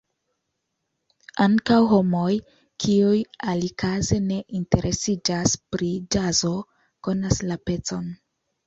[1.45, 2.31] Ankaŭ homoj,
[2.85, 3.19] kiuj
[3.53, 6.57] alikaze ne interesiĝas pri ĵazo,
[7.09, 8.15] konas la pecon.